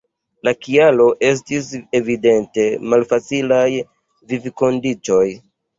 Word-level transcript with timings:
La 0.47 0.53
kialo 0.67 1.05
estis 1.27 1.69
evidente 2.01 2.67
malfacilaj 2.95 3.65
vivkondiĉoj. 4.35 5.25